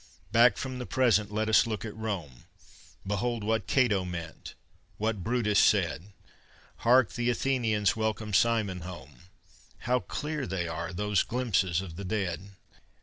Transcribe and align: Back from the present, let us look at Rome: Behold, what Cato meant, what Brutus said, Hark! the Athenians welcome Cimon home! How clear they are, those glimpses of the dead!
Back 0.31 0.57
from 0.57 0.79
the 0.79 0.87
present, 0.87 1.29
let 1.31 1.47
us 1.47 1.67
look 1.67 1.85
at 1.85 1.95
Rome: 1.95 2.45
Behold, 3.05 3.43
what 3.43 3.67
Cato 3.67 4.03
meant, 4.03 4.55
what 4.97 5.23
Brutus 5.23 5.59
said, 5.59 6.05
Hark! 6.77 7.13
the 7.13 7.29
Athenians 7.29 7.95
welcome 7.95 8.33
Cimon 8.33 8.81
home! 8.81 9.25
How 9.81 9.99
clear 9.99 10.47
they 10.47 10.67
are, 10.67 10.91
those 10.91 11.21
glimpses 11.21 11.81
of 11.81 11.97
the 11.97 12.03
dead! 12.05 12.41